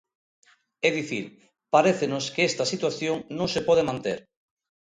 É 0.87 0.89
dicir, 0.97 1.25
parécenos 1.75 2.25
que 2.33 2.45
esta 2.49 2.65
situación 2.73 3.15
non 3.37 3.47
se 3.53 3.65
pode 3.67 3.87
manter. 3.89 4.19